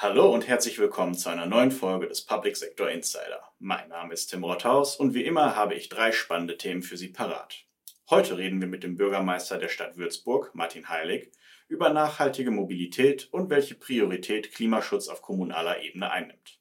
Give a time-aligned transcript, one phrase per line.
[0.00, 3.42] Hallo und herzlich willkommen zu einer neuen Folge des Public Sector Insider.
[3.58, 7.08] Mein Name ist Tim Rothaus und wie immer habe ich drei spannende Themen für Sie
[7.08, 7.64] parat.
[8.08, 11.32] Heute reden wir mit dem Bürgermeister der Stadt Würzburg, Martin Heilig,
[11.66, 16.60] über nachhaltige Mobilität und welche Priorität Klimaschutz auf kommunaler Ebene einnimmt.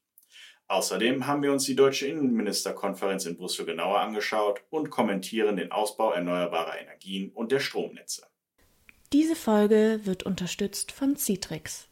[0.68, 6.12] Außerdem haben wir uns die Deutsche Innenministerkonferenz in Brüssel genauer angeschaut und kommentieren den Ausbau
[6.12, 8.26] erneuerbarer Energien und der Stromnetze.
[9.14, 11.87] Diese Folge wird unterstützt von Citrix.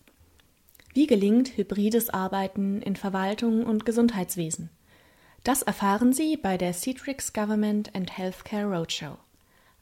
[0.95, 4.69] Wie gelingt hybrides Arbeiten in Verwaltung und Gesundheitswesen?
[5.43, 9.17] Das erfahren Sie bei der Citrix Government and Healthcare Roadshow.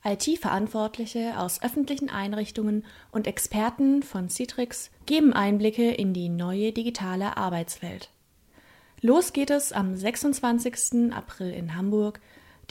[0.03, 8.09] IT-Verantwortliche aus öffentlichen Einrichtungen und Experten von Citrix geben Einblicke in die neue digitale Arbeitswelt.
[8.99, 11.13] Los geht es am 26.
[11.13, 12.21] April in Hamburg.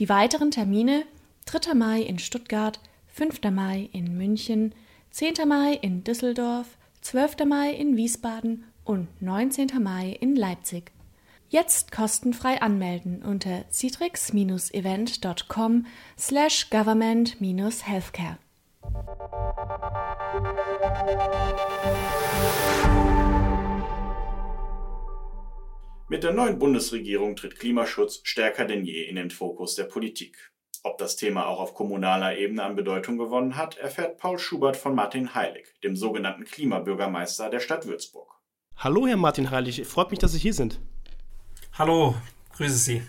[0.00, 1.04] Die weiteren Termine
[1.44, 1.74] 3.
[1.74, 3.40] Mai in Stuttgart, 5.
[3.52, 4.74] Mai in München,
[5.12, 5.34] 10.
[5.46, 7.44] Mai in Düsseldorf, 12.
[7.46, 9.82] Mai in Wiesbaden und 19.
[9.82, 10.92] Mai in Leipzig.
[11.48, 15.86] Jetzt kostenfrei anmelden unter citrix-event.com
[16.16, 18.38] slash government-healthcare.
[26.08, 30.51] Mit der neuen Bundesregierung tritt Klimaschutz stärker denn je in den Fokus der Politik.
[30.84, 34.96] Ob das Thema auch auf kommunaler Ebene an Bedeutung gewonnen hat, erfährt Paul Schubert von
[34.96, 38.28] Martin Heilig, dem sogenannten Klimabürgermeister der Stadt Würzburg.
[38.76, 39.86] Hallo, Herr Martin Heilig.
[39.86, 40.80] Freut mich, dass Sie hier sind.
[41.74, 42.16] Hallo,
[42.56, 43.02] grüße Sie.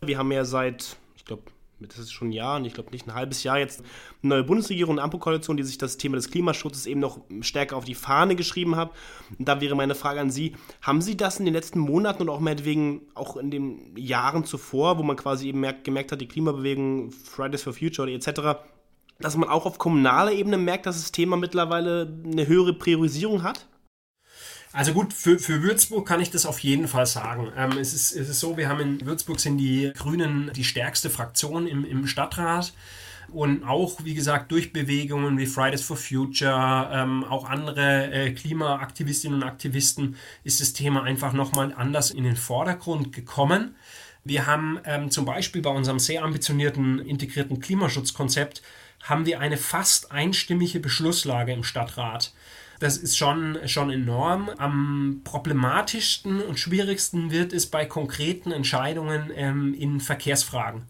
[0.00, 1.42] Wir haben ja seit, ich glaube,
[1.78, 3.80] das ist schon ein Jahr, und ich glaube nicht ein halbes Jahr jetzt,
[4.22, 7.84] eine neue Bundesregierung, eine Ampelkoalition, die sich das Thema des Klimaschutzes eben noch stärker auf
[7.84, 8.90] die Fahne geschrieben hat.
[9.38, 12.28] Und da wäre meine Frage an Sie, haben Sie das in den letzten Monaten und
[12.30, 16.28] auch meinetwegen auch in den Jahren zuvor, wo man quasi eben merkt, gemerkt hat, die
[16.28, 18.58] Klimabewegung, Fridays for Future etc.,
[19.18, 23.66] dass man auch auf kommunaler Ebene merkt, dass das Thema mittlerweile eine höhere Priorisierung hat?
[24.76, 27.50] Also gut, für, für Würzburg kann ich das auf jeden Fall sagen.
[27.56, 31.08] Ähm, es, ist, es ist so, wir haben in Würzburg sind die Grünen die stärkste
[31.08, 32.74] Fraktion im, im Stadtrat.
[33.32, 39.40] Und auch, wie gesagt, durch Bewegungen wie Fridays for Future, ähm, auch andere äh, Klimaaktivistinnen
[39.42, 43.76] und Aktivisten ist das Thema einfach nochmal anders in den Vordergrund gekommen.
[44.24, 48.60] Wir haben ähm, zum Beispiel bei unserem sehr ambitionierten integrierten Klimaschutzkonzept
[49.08, 52.32] haben wir eine fast einstimmige Beschlusslage im Stadtrat.
[52.78, 54.50] Das ist schon, schon enorm.
[54.58, 60.82] Am problematischsten und schwierigsten wird es bei konkreten Entscheidungen ähm, in Verkehrsfragen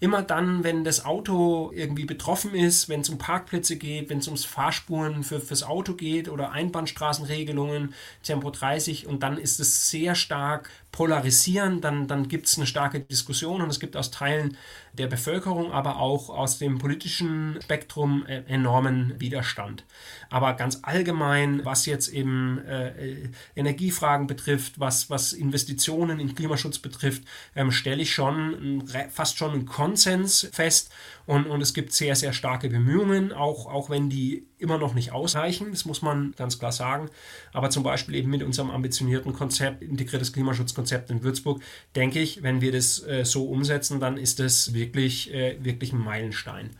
[0.00, 4.26] immer dann, wenn das Auto irgendwie betroffen ist, wenn es um Parkplätze geht, wenn es
[4.28, 10.14] ums Fahrspuren für, fürs Auto geht oder Einbahnstraßenregelungen, Tempo 30 und dann ist es sehr
[10.14, 14.56] stark polarisieren, dann, dann gibt es eine starke Diskussion und es gibt aus Teilen
[14.92, 19.84] der Bevölkerung, aber auch aus dem politischen Spektrum äh, enormen Widerstand.
[20.30, 27.22] Aber ganz allgemein, was jetzt eben äh, Energiefragen betrifft, was, was Investitionen in Klimaschutz betrifft,
[27.54, 30.90] ähm, stelle ich schon fast schon einen Konsens fest
[31.26, 35.12] und, und es gibt sehr, sehr starke Bemühungen, auch, auch wenn die immer noch nicht
[35.12, 37.10] ausreichen, das muss man ganz klar sagen.
[37.52, 41.60] Aber zum Beispiel eben mit unserem ambitionierten Konzept, integriertes Klimaschutzkonzept in Würzburg,
[41.96, 45.98] denke ich, wenn wir das äh, so umsetzen, dann ist das wirklich, äh, wirklich ein
[45.98, 46.70] Meilenstein.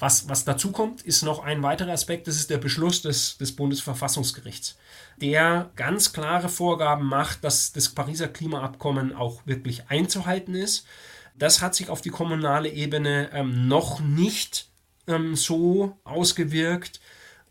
[0.00, 3.54] Was, was dazu kommt, ist noch ein weiterer Aspekt, das ist der Beschluss des, des
[3.54, 4.76] Bundesverfassungsgerichts,
[5.20, 10.86] der ganz klare Vorgaben macht, dass das Pariser Klimaabkommen auch wirklich einzuhalten ist.
[11.34, 14.68] Das hat sich auf die kommunale Ebene ähm, noch nicht
[15.06, 17.00] ähm, so ausgewirkt.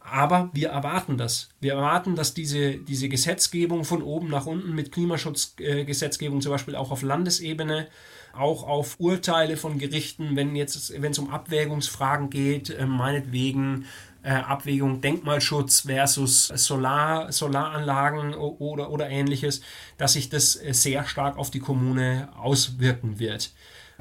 [0.04, 1.50] Aber wir erwarten das.
[1.60, 6.76] Wir erwarten, dass diese, diese Gesetzgebung von oben nach unten mit Klimaschutzgesetzgebung äh, zum Beispiel
[6.76, 7.88] auch auf Landesebene,
[8.34, 13.86] auch auf Urteile von Gerichten, wenn es um Abwägungsfragen geht, äh, meinetwegen
[14.24, 19.62] äh, Abwägung Denkmalschutz versus Solar, Solaranlagen oder, oder ähnliches,
[19.98, 23.54] dass sich das äh, sehr stark auf die Kommune auswirken wird.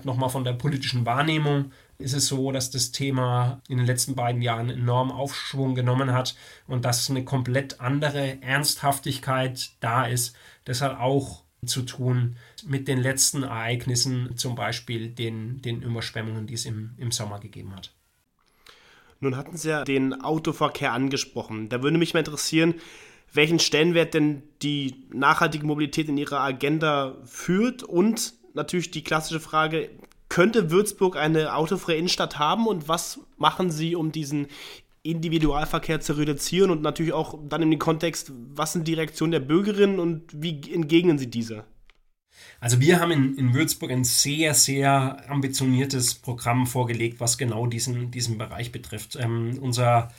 [0.05, 4.41] Nochmal von der politischen Wahrnehmung ist es so, dass das Thema in den letzten beiden
[4.41, 6.35] Jahren enorm Aufschwung genommen hat
[6.67, 10.35] und dass eine komplett andere Ernsthaftigkeit da ist.
[10.65, 16.55] Das hat auch zu tun mit den letzten Ereignissen, zum Beispiel den, den Überschwemmungen, die
[16.55, 17.93] es im, im Sommer gegeben hat.
[19.21, 21.69] Nun hatten Sie ja den Autoverkehr angesprochen.
[21.69, 22.75] Da würde mich mal interessieren,
[23.33, 29.91] welchen Stellenwert denn die nachhaltige Mobilität in Ihrer Agenda führt und natürlich die klassische Frage,
[30.29, 34.47] könnte Würzburg eine autofreie Innenstadt haben und was machen Sie, um diesen
[35.03, 39.41] Individualverkehr zu reduzieren und natürlich auch dann in den Kontext, was sind die Reaktionen der
[39.41, 41.65] Bürgerinnen und wie entgegnen Sie diese?
[42.61, 48.11] Also wir haben in, in Würzburg ein sehr, sehr ambitioniertes Programm vorgelegt, was genau diesen,
[48.11, 49.17] diesen Bereich betrifft.
[49.17, 50.11] Ähm, unser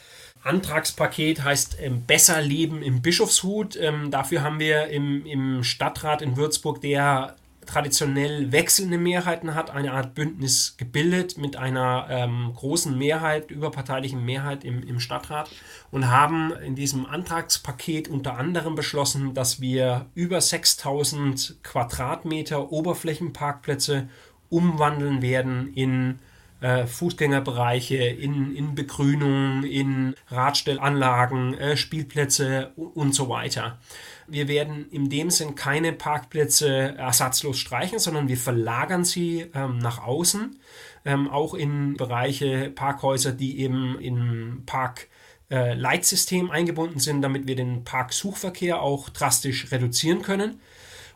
[0.44, 3.76] Antragspaket heißt ähm, Besser Leben im Bischofshut.
[3.76, 7.36] Ähm, dafür haben wir im, im Stadtrat in Würzburg, der
[7.66, 14.64] traditionell wechselnde Mehrheiten hat, eine Art Bündnis gebildet mit einer ähm, großen Mehrheit, überparteilichen Mehrheit
[14.64, 15.50] im, im Stadtrat
[15.92, 24.10] und haben in diesem Antragspaket unter anderem beschlossen, dass wir über 6000 Quadratmeter Oberflächenparkplätze
[24.50, 26.20] umwandeln werden in
[26.62, 33.80] äh, Fußgängerbereiche, in, in Begrünung, in Radstellanlagen, äh, Spielplätze und so weiter.
[34.28, 40.02] Wir werden in dem Sinn keine Parkplätze ersatzlos streichen, sondern wir verlagern sie ähm, nach
[40.02, 40.58] außen,
[41.04, 45.08] ähm, auch in Bereiche Parkhäuser, die eben in Park
[45.50, 50.62] äh, eingebunden sind, damit wir den Parksuchverkehr auch drastisch reduzieren können.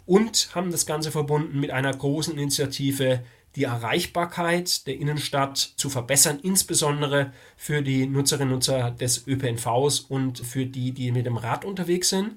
[0.05, 3.21] Und haben das Ganze verbunden mit einer großen Initiative,
[3.55, 10.39] die Erreichbarkeit der Innenstadt zu verbessern, insbesondere für die Nutzerinnen und Nutzer des ÖPNVs und
[10.39, 12.35] für die, die mit dem Rad unterwegs sind.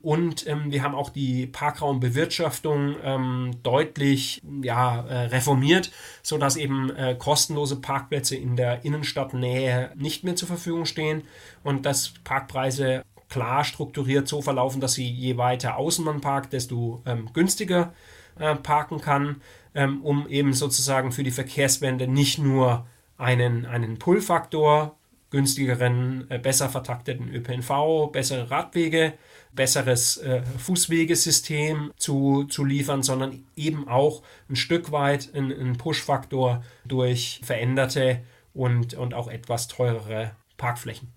[0.00, 7.14] Und ähm, wir haben auch die Parkraumbewirtschaftung ähm, deutlich ja, äh, reformiert, sodass eben äh,
[7.14, 11.22] kostenlose Parkplätze in der Innenstadtnähe nicht mehr zur Verfügung stehen
[11.62, 17.02] und dass Parkpreise klar strukturiert so verlaufen, dass sie je weiter außen man parkt, desto
[17.06, 17.92] ähm, günstiger
[18.38, 19.40] äh, parken kann,
[19.74, 22.86] ähm, um eben sozusagen für die Verkehrswende nicht nur
[23.18, 24.96] einen, einen Pull-Faktor,
[25.30, 29.14] günstigeren, äh, besser vertakteten ÖPNV, bessere Radwege
[29.52, 37.40] besseres äh, Fußwegesystem zu, zu liefern, sondern eben auch ein Stück weit einen Push-Faktor durch
[37.44, 38.22] veränderte
[38.54, 41.12] und, und auch etwas teurere Parkflächen.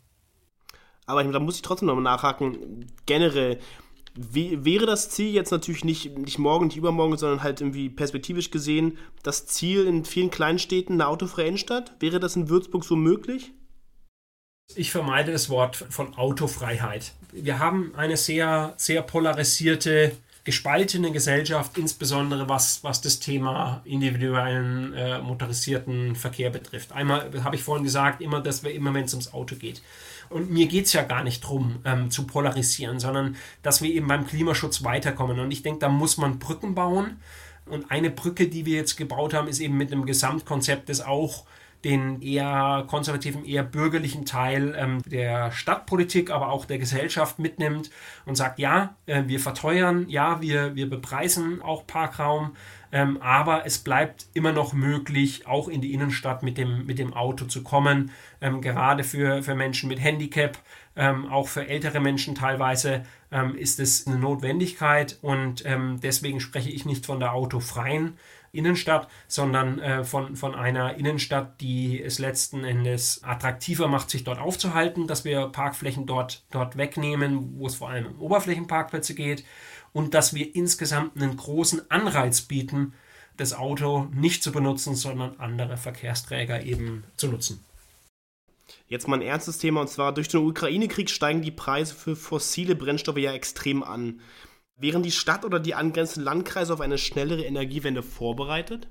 [1.05, 2.87] Aber da muss ich trotzdem nochmal nachhaken.
[3.05, 3.59] Generell,
[4.15, 8.97] wäre das Ziel jetzt natürlich nicht, nicht morgen, nicht übermorgen, sondern halt irgendwie perspektivisch gesehen,
[9.23, 11.93] das Ziel in vielen Kleinstädten eine autofreie Innenstadt?
[11.99, 13.51] Wäre das in Würzburg so möglich?
[14.73, 17.13] Ich vermeide das Wort von Autofreiheit.
[17.31, 20.13] Wir haben eine sehr, sehr polarisierte,
[20.43, 26.93] gespaltene Gesellschaft, insbesondere was, was das Thema individuellen äh, motorisierten Verkehr betrifft.
[26.93, 29.81] Einmal habe ich vorhin gesagt, immer, dass wir immer, wenn es ums Auto geht.
[30.29, 34.07] Und mir geht es ja gar nicht darum, ähm, zu polarisieren, sondern dass wir eben
[34.07, 35.39] beim Klimaschutz weiterkommen.
[35.39, 37.19] Und ich denke, da muss man Brücken bauen.
[37.65, 41.45] Und eine Brücke, die wir jetzt gebaut haben, ist eben mit einem Gesamtkonzept, das auch
[41.85, 47.91] den eher konservativen, eher bürgerlichen Teil ähm, der Stadtpolitik, aber auch der Gesellschaft mitnimmt
[48.25, 52.55] und sagt, ja, äh, wir verteuern, ja, wir, wir bepreisen auch Parkraum,
[52.95, 57.13] ähm, aber es bleibt immer noch möglich, auch in die Innenstadt mit dem, mit dem
[57.13, 60.57] Auto zu kommen, ähm, gerade für, für Menschen mit Handicap,
[60.95, 63.03] ähm, auch für ältere Menschen teilweise
[63.33, 65.19] ähm, ist es eine Notwendigkeit.
[65.21, 68.17] Und ähm, deswegen spreche ich nicht von der autofreien
[68.55, 74.39] Innenstadt, sondern äh, von, von einer Innenstadt, die es letzten Endes attraktiver macht, sich dort
[74.39, 79.43] aufzuhalten, dass wir Parkflächen dort, dort wegnehmen, wo es vor allem um Oberflächenparkplätze geht
[79.93, 82.93] und dass wir insgesamt einen großen Anreiz bieten,
[83.37, 87.63] das Auto nicht zu benutzen, sondern andere Verkehrsträger eben zu nutzen.
[88.87, 92.75] Jetzt mal ein ernstes Thema und zwar durch den Ukraine-Krieg steigen die Preise für fossile
[92.75, 94.21] Brennstoffe ja extrem an.
[94.77, 98.87] Wären die Stadt oder die angrenzenden Landkreise auf eine schnellere Energiewende vorbereitet?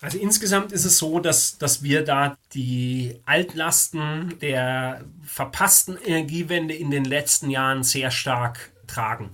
[0.00, 6.90] Also insgesamt ist es so, dass, dass wir da die Altlasten der verpassten Energiewende in
[6.90, 9.32] den letzten Jahren sehr stark tragen.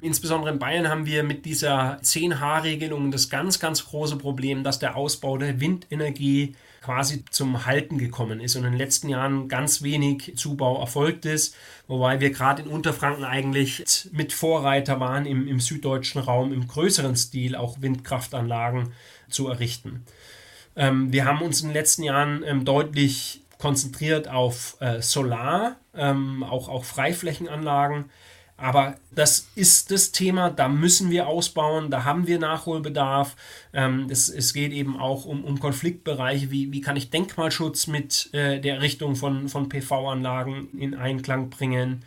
[0.00, 4.96] Insbesondere in Bayern haben wir mit dieser 10H-Regelung das ganz, ganz große Problem, dass der
[4.96, 10.32] Ausbau der Windenergie quasi zum Halten gekommen ist und in den letzten Jahren ganz wenig
[10.36, 11.54] Zubau erfolgt ist,
[11.86, 17.16] wobei wir gerade in Unterfranken eigentlich mit Vorreiter waren, im, im süddeutschen Raum im größeren
[17.16, 18.92] Stil auch Windkraftanlagen
[19.28, 20.06] zu errichten.
[20.74, 26.42] Ähm, wir haben uns in den letzten Jahren ähm, deutlich konzentriert auf äh, Solar, ähm,
[26.42, 28.06] auch, auch Freiflächenanlagen
[28.60, 33.34] aber das ist das Thema, da müssen wir ausbauen, da haben wir Nachholbedarf.
[33.72, 38.28] Ähm, das, es geht eben auch um, um Konfliktbereiche, wie, wie kann ich Denkmalschutz mit
[38.32, 42.04] äh, der Errichtung von, von PV-Anlagen in Einklang bringen.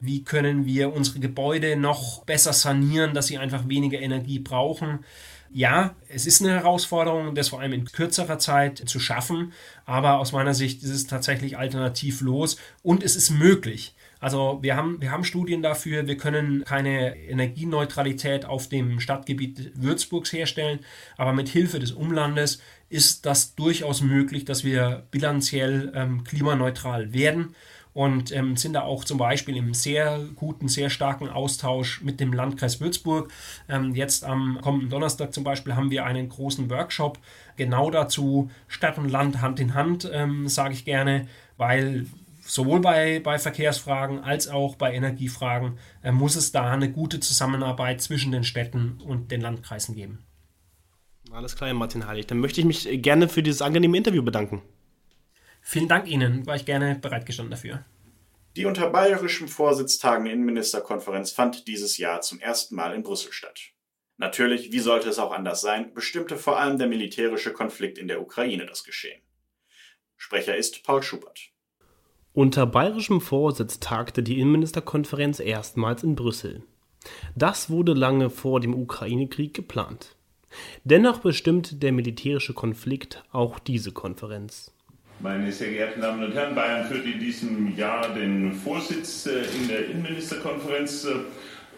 [0.00, 5.04] Wie können wir unsere Gebäude noch besser sanieren, dass sie einfach weniger Energie brauchen?
[5.54, 9.52] Ja, es ist eine Herausforderung, das vor allem in kürzerer Zeit zu schaffen,
[9.84, 13.94] aber aus meiner Sicht ist es tatsächlich alternativlos und es ist möglich.
[14.22, 20.32] Also wir haben, wir haben Studien dafür, wir können keine Energieneutralität auf dem Stadtgebiet Würzburgs
[20.32, 20.78] herstellen,
[21.16, 27.56] aber mit Hilfe des Umlandes ist das durchaus möglich, dass wir bilanziell ähm, klimaneutral werden
[27.94, 32.32] und ähm, sind da auch zum Beispiel im sehr guten, sehr starken Austausch mit dem
[32.32, 33.28] Landkreis Würzburg.
[33.68, 37.18] Ähm, jetzt am kommenden Donnerstag zum Beispiel haben wir einen großen Workshop
[37.56, 41.26] genau dazu, Stadt und Land Hand in Hand, ähm, sage ich gerne,
[41.56, 42.06] weil
[42.44, 48.00] sowohl bei, bei Verkehrsfragen als auch bei Energiefragen äh, muss es da eine gute Zusammenarbeit
[48.00, 50.24] zwischen den Städten und den Landkreisen geben.
[51.30, 52.26] Alles klar, Martin Heilig.
[52.26, 54.62] Dann möchte ich mich gerne für dieses angenehme Interview bedanken.
[55.62, 57.84] Vielen Dank Ihnen, war ich gerne bereitgestanden dafür.
[58.56, 63.60] Die unter bayerischem Vorsitz tagende Innenministerkonferenz fand dieses Jahr zum ersten Mal in Brüssel statt.
[64.18, 68.20] Natürlich, wie sollte es auch anders sein, bestimmte vor allem der militärische Konflikt in der
[68.20, 69.22] Ukraine das Geschehen.
[70.16, 71.51] Sprecher ist Paul Schubert.
[72.34, 76.62] Unter bayerischem Vorsitz tagte die Innenministerkonferenz erstmals in Brüssel.
[77.36, 80.16] Das wurde lange vor dem Ukraine-Krieg geplant.
[80.84, 84.72] Dennoch bestimmt der militärische Konflikt auch diese Konferenz.
[85.20, 89.68] Meine sehr geehrten Damen und Herren, Bayern führt in diesem Jahr den Vorsitz äh, in
[89.68, 91.06] der Innenministerkonferenz.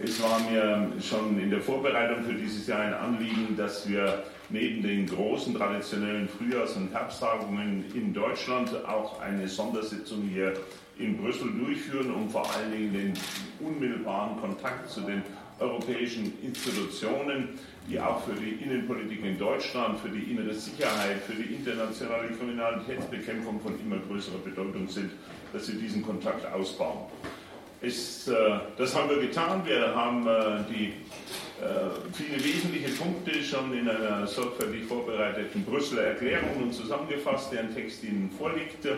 [0.02, 4.22] Es war mir schon in der Vorbereitung für dieses Jahr ein Anliegen, dass wir
[4.54, 10.54] neben den großen traditionellen Frühjahrs- und Herbsttagungen in Deutschland auch eine Sondersitzung hier
[10.98, 13.12] in Brüssel durchführen, um vor allen Dingen den
[13.60, 15.22] unmittelbaren Kontakt zu den
[15.58, 17.58] europäischen Institutionen
[17.88, 23.60] die auch für die Innenpolitik in Deutschland, für die innere Sicherheit, für die internationale Kriminalitätsbekämpfung
[23.60, 25.10] von immer größerer Bedeutung sind,
[25.52, 27.06] dass wir diesen Kontakt ausbauen.
[27.84, 28.34] Ist, äh,
[28.78, 29.60] das haben wir getan.
[29.66, 30.86] Wir haben äh, die
[31.62, 38.02] äh, viele wesentliche Punkte schon in einer sorgfältig vorbereiteten Brüsseler Erklärung und zusammengefasst, deren Text
[38.02, 38.88] Ihnen vorliegt.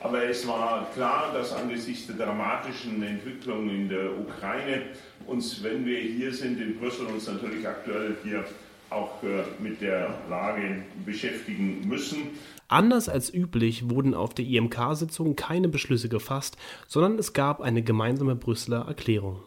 [0.00, 4.82] Aber es war klar, dass angesichts der dramatischen Entwicklung in der Ukraine
[5.26, 8.44] uns, wenn wir hier sind in Brüssel, uns natürlich aktuell hier
[8.90, 12.30] auch äh, mit der Lage beschäftigen müssen.
[12.68, 18.36] Anders als üblich wurden auf der IMK-Sitzung keine Beschlüsse gefasst, sondern es gab eine gemeinsame
[18.36, 19.42] Brüsseler Erklärung.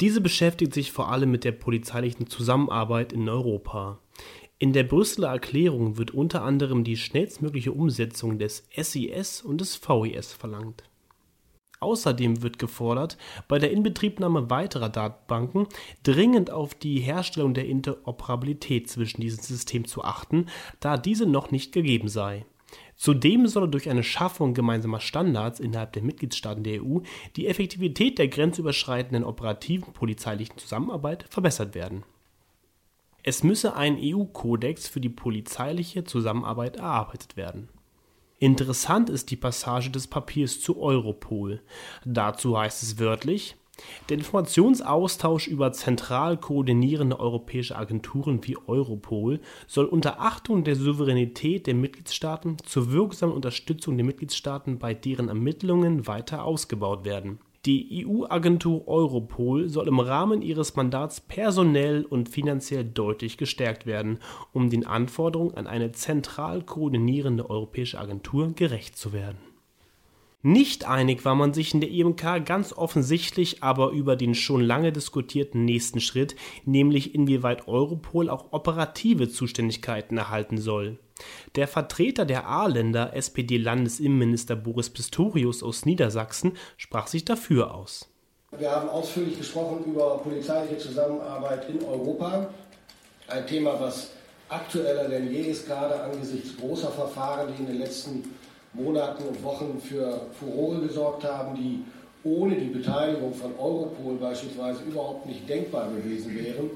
[0.00, 3.98] Diese beschäftigt sich vor allem mit der polizeilichen Zusammenarbeit in Europa.
[4.58, 10.32] In der Brüsseler Erklärung wird unter anderem die schnellstmögliche Umsetzung des SIS und des VIS
[10.32, 10.84] verlangt.
[11.82, 15.66] Außerdem wird gefordert, bei der Inbetriebnahme weiterer Datenbanken
[16.02, 20.46] dringend auf die Herstellung der Interoperabilität zwischen diesen Systemen zu achten,
[20.80, 22.46] da diese noch nicht gegeben sei.
[22.96, 27.00] Zudem solle durch eine Schaffung gemeinsamer Standards innerhalb der Mitgliedstaaten der EU
[27.36, 32.04] die Effektivität der grenzüberschreitenden operativen polizeilichen Zusammenarbeit verbessert werden
[33.24, 37.68] es müsse ein EU-Kodex für die polizeiliche Zusammenarbeit erarbeitet werden.
[38.42, 41.60] Interessant ist die Passage des Papiers zu Europol.
[42.04, 43.54] Dazu heißt es wörtlich,
[44.08, 51.74] der Informationsaustausch über zentral koordinierende europäische Agenturen wie Europol soll unter Achtung der Souveränität der
[51.74, 59.68] Mitgliedstaaten zur wirksamen Unterstützung der Mitgliedstaaten bei deren Ermittlungen weiter ausgebaut werden die EU-Agentur Europol
[59.68, 64.18] soll im Rahmen ihres Mandats personell und finanziell deutlich gestärkt werden,
[64.52, 69.38] um den Anforderungen an eine zentral koordinierende europäische Agentur gerecht zu werden.
[70.44, 74.90] Nicht einig war man sich in der IMK ganz offensichtlich aber über den schon lange
[74.90, 80.98] diskutierten nächsten Schritt, nämlich inwieweit Europol auch operative Zuständigkeiten erhalten soll.
[81.56, 88.08] Der Vertreter der A-Länder, SPD-Landesinnenminister Boris Pistorius aus Niedersachsen, sprach sich dafür aus.
[88.58, 92.48] Wir haben ausführlich gesprochen über polizeiliche Zusammenarbeit in Europa.
[93.28, 94.10] Ein Thema, was
[94.48, 98.22] aktueller denn je ist, gerade angesichts großer Verfahren, die in den letzten
[98.74, 101.84] Monaten und Wochen für Furore gesorgt haben, die
[102.24, 106.70] ohne die Beteiligung von Europol beispielsweise überhaupt nicht denkbar gewesen wären.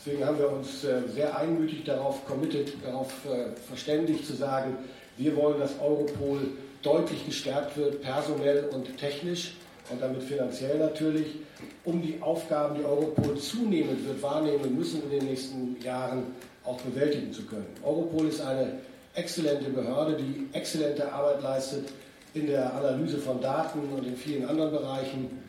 [0.00, 4.78] Deswegen haben wir uns äh, sehr einmütig darauf committed, darauf äh, verständigt zu sagen,
[5.18, 6.38] wir wollen, dass Europol
[6.82, 9.56] deutlich gestärkt wird, personell und technisch
[9.90, 11.26] und damit finanziell natürlich,
[11.84, 16.22] um die Aufgaben, die Europol zunehmend wird wahrnehmen müssen in den nächsten Jahren,
[16.64, 17.66] auch bewältigen zu können.
[17.82, 18.78] Europol ist eine
[19.14, 21.88] exzellente Behörde, die exzellente Arbeit leistet
[22.32, 25.42] in der Analyse von Daten und in vielen anderen Bereichen.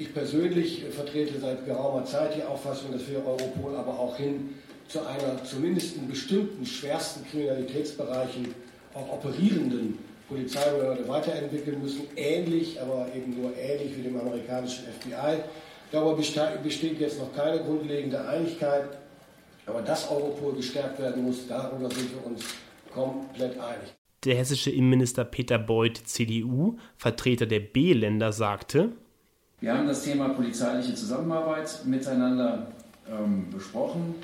[0.00, 4.54] Ich persönlich vertrete seit geraumer Zeit die Auffassung, dass wir Europol aber auch hin
[4.86, 8.54] zu einer zumindest in bestimmten schwersten Kriminalitätsbereichen
[8.94, 15.42] auch operierenden Polizeibehörde weiterentwickeln müssen, ähnlich, aber eben nur ähnlich wie dem amerikanischen FBI.
[15.90, 18.84] Darüber besteht jetzt noch keine grundlegende Einigkeit,
[19.66, 22.44] aber dass Europol gestärkt werden muss, darüber sind wir uns
[22.94, 23.94] komplett einig.
[24.24, 28.92] Der hessische Innenminister Peter Beuth, CDU, Vertreter der B-Länder, sagte,
[29.60, 32.68] wir haben das Thema polizeiliche Zusammenarbeit miteinander
[33.10, 34.14] ähm, besprochen.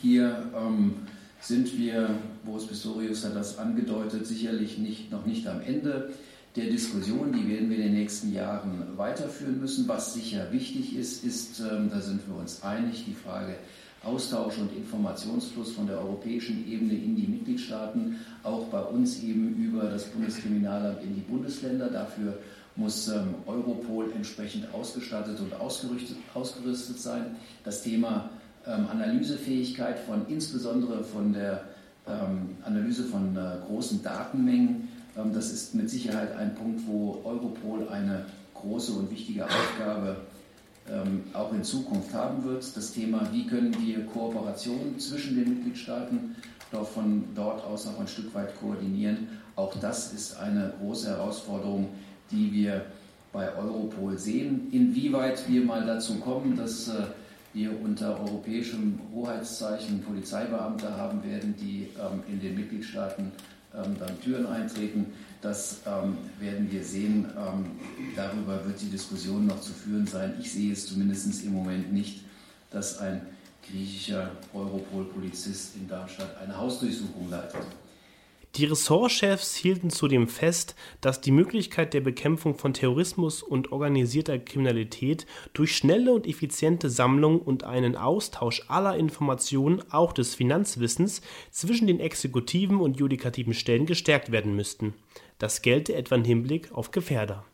[0.00, 0.94] Hier ähm,
[1.40, 2.10] sind wir,
[2.44, 6.12] Boris Pistorius hat das angedeutet, sicherlich nicht, noch nicht am Ende.
[6.56, 9.88] der Diskussion, die werden wir in den nächsten Jahren weiterführen müssen.
[9.88, 13.56] Was sicher wichtig ist, ist, ähm, da sind wir uns einig, die Frage
[14.04, 19.84] Austausch und Informationsfluss von der europäischen Ebene in die Mitgliedstaaten, auch bei uns eben über
[19.84, 21.88] das Bundeskriminalamt in die Bundesländer.
[21.88, 22.38] Dafür
[22.76, 27.36] muss ähm, Europol entsprechend ausgestattet und ausgerüstet, sein.
[27.64, 28.30] Das Thema
[28.66, 31.64] ähm, Analysefähigkeit von insbesondere von der
[32.06, 37.88] ähm, Analyse von äh, großen Datenmengen, ähm, das ist mit Sicherheit ein Punkt, wo Europol
[37.88, 40.16] eine große und wichtige Aufgabe
[40.90, 42.76] ähm, auch in Zukunft haben wird.
[42.76, 46.36] Das Thema, wie können wir Kooperation zwischen den Mitgliedstaaten
[46.72, 49.28] doch von dort aus auch ein Stück weit koordinieren.
[49.56, 51.88] Auch das ist eine große Herausforderung,
[52.30, 52.86] die wir
[53.32, 54.68] bei Europol sehen.
[54.72, 57.02] Inwieweit wir mal dazu kommen, dass äh,
[57.52, 63.32] wir unter europäischem Hoheitszeichen Polizeibeamte haben werden, die ähm, in den Mitgliedstaaten
[63.74, 65.06] ähm, dann Türen eintreten.
[65.40, 67.26] Das ähm, werden wir sehen.
[68.16, 70.34] Darüber wird die Diskussion noch zu führen sein.
[70.40, 72.24] Ich sehe es zumindest im Moment nicht,
[72.70, 73.20] dass ein
[73.68, 77.60] griechischer Europol-Polizist in Darmstadt eine Hausdurchsuchung leitet.
[78.56, 85.26] Die Ressortchefs hielten zudem fest, dass die Möglichkeit der Bekämpfung von Terrorismus und organisierter Kriminalität
[85.54, 91.20] durch schnelle und effiziente Sammlung und einen Austausch aller Informationen, auch des Finanzwissens,
[91.50, 94.94] zwischen den exekutiven und judikativen Stellen gestärkt werden müssten.
[95.38, 97.44] Das gelte etwa im Hinblick auf Gefährder.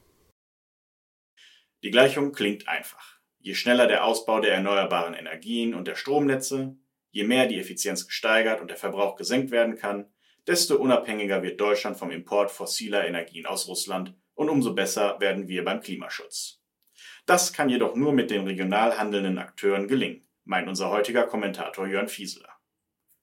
[1.83, 3.21] Die Gleichung klingt einfach.
[3.39, 6.77] Je schneller der Ausbau der erneuerbaren Energien und der Stromnetze,
[7.11, 10.13] je mehr die Effizienz gesteigert und der Verbrauch gesenkt werden kann,
[10.47, 15.65] desto unabhängiger wird Deutschland vom Import fossiler Energien aus Russland und umso besser werden wir
[15.65, 16.61] beim Klimaschutz.
[17.27, 22.09] Das kann jedoch nur mit den regional handelnden Akteuren gelingen, meint unser heutiger Kommentator Jörn
[22.09, 22.53] Fieseler.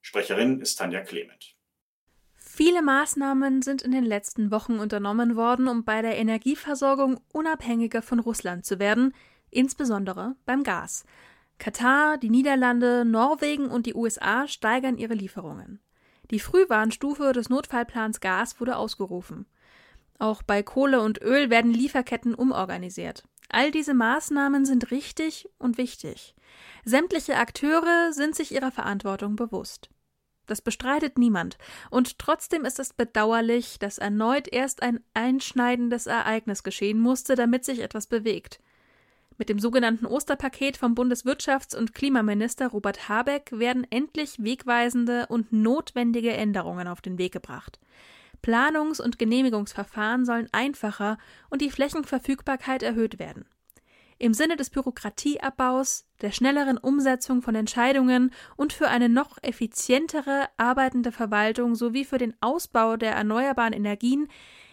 [0.02, 1.58] Sprecherin ist Tanja Clement.
[2.36, 8.20] Viele Maßnahmen sind in den letzten Wochen unternommen worden, um bei der Energieversorgung unabhängiger von
[8.20, 9.14] Russland zu werden,
[9.52, 11.06] insbesondere beim Gas.
[11.60, 15.82] Katar, die Niederlande, Norwegen und die USA steigern ihre Lieferungen.
[16.32, 19.46] Die Frühwarnstufe des Notfallplans Gas wurde ausgerufen.
[20.20, 23.24] Auch bei Kohle und Öl werden Lieferketten umorganisiert.
[23.50, 26.36] All diese Maßnahmen sind richtig und wichtig.
[26.84, 29.90] Sämtliche Akteure sind sich ihrer Verantwortung bewusst.
[30.48, 31.58] Das bestreitet niemand,
[31.90, 37.80] und trotzdem ist es bedauerlich, dass erneut erst ein einschneidendes Ereignis geschehen musste, damit sich
[37.80, 38.62] etwas bewegt.
[39.38, 46.34] Mit dem sogenannten Osterpaket vom Bundeswirtschafts- und Klimaminister Robert Habeck werden endlich wegweisende und notwendige
[46.34, 47.80] Änderungen auf den Weg gebracht.
[48.42, 51.20] Planungs- und Genehmigungsverfahren sollen einfacher
[51.50, 53.46] und die Flächenverfügbarkeit erhöht werden.
[54.20, 61.12] Im Sinne des Bürokratieabbaus, der schnelleren Umsetzung von Entscheidungen und für eine noch effizientere arbeitende
[61.12, 64.28] Verwaltung sowie für den Ausbau der erneuerbaren Energien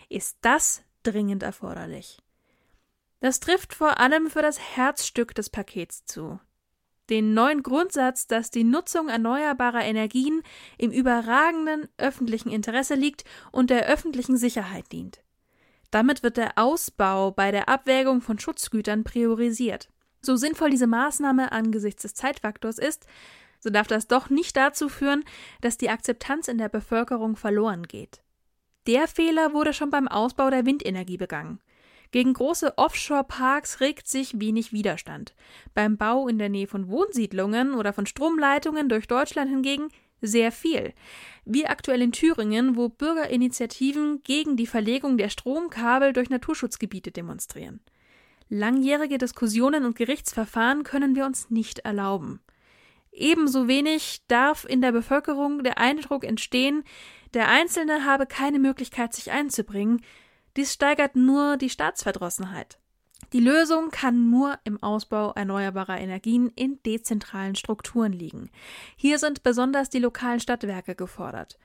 [0.09, 2.24] ist das dringend erforderlich.
[3.25, 6.39] Das trifft vor allem für das Herzstück des Pakets zu.
[7.09, 10.43] Den neuen Grundsatz, dass die Nutzung erneuerbarer Energien
[10.77, 15.23] im überragenden öffentlichen Interesse liegt und der öffentlichen Sicherheit dient.
[15.91, 19.89] Damit wird der Ausbau bei der Abwägung von Schutzgütern priorisiert.
[20.21, 23.07] So sinnvoll diese Maßnahme angesichts des Zeitfaktors ist,
[23.59, 25.25] so darf das doch nicht dazu führen,
[25.63, 28.23] dass die Akzeptanz in der Bevölkerung verloren geht.
[28.87, 31.59] Der Fehler wurde schon beim Ausbau der Windenergie begangen.
[32.14, 35.35] Gegen große Offshore-Parks regt sich wenig Widerstand.
[35.74, 39.88] Beim Bau in der Nähe von Wohnsiedlungen oder von Stromleitungen durch Deutschland hingegen
[40.20, 40.92] sehr viel.
[41.44, 47.81] Wie aktuell in Thüringen, wo Bürgerinitiativen gegen die Verlegung der Stromkabel durch Naturschutzgebiete demonstrieren.
[48.48, 52.38] Langjährige Diskussionen und Gerichtsverfahren können wir uns nicht erlauben.
[53.11, 56.85] Ebenso wenig darf in der Bevölkerung der Eindruck entstehen,
[57.33, 60.00] der Einzelne habe keine Möglichkeit, sich einzubringen,
[60.57, 62.79] dies steigert nur die Staatsverdrossenheit.
[63.33, 68.51] Die Lösung kann nur im Ausbau erneuerbarer Energien in dezentralen Strukturen liegen.
[68.97, 71.59] Hier sind besonders die lokalen Stadtwerke gefordert.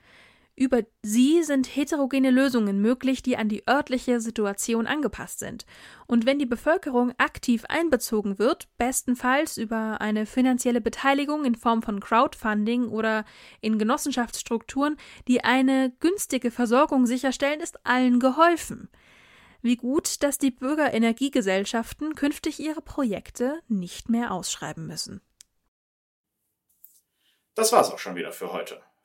[0.60, 5.64] Über sie sind heterogene Lösungen möglich, die an die örtliche Situation angepasst sind.
[6.06, 11.98] Und wenn die Bevölkerung aktiv einbezogen wird, bestenfalls über eine finanzielle Beteiligung in Form von
[11.98, 13.24] Crowdfunding oder
[13.62, 18.90] in Genossenschaftsstrukturen, die eine günstige Versorgung sicherstellen, ist allen geholfen.
[19.62, 25.22] Wie gut, dass die Bürgerenergiegesellschaften künftig ihre Projekte nicht mehr ausschreiben müssen.
[27.54, 28.82] Das war's auch schon wieder für heute.